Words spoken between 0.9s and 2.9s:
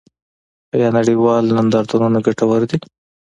نړیوال نندارتونونه ګټور دي؟